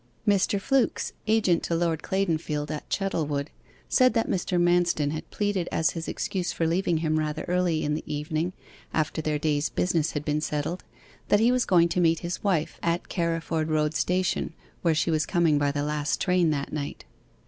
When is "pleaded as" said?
5.29-5.91